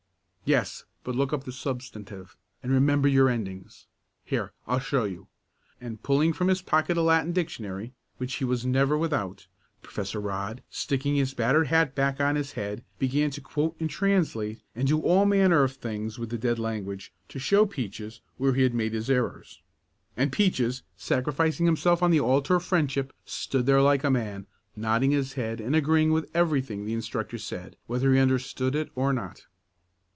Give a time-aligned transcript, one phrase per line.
[0.43, 3.87] "Yes, but look up the substantive, and remember your endings.
[4.25, 5.29] Here I'll show you,"
[5.79, 9.47] and, pulling from his pocket a Latin dictionary, which he was never without,
[9.81, 14.59] Professor Rodd, sticking his battered hat back on his head, began to quote and translate
[14.75, 18.63] and do all manner of things with the dead language, to show Peaches where he
[18.63, 19.61] had made his errors.
[20.17, 25.11] And Peaches, sacrificing himself on the altar of friendship, stood there like a man, nodding
[25.11, 29.45] his head and agreeing with everything the instructor said, whether he understood it or not.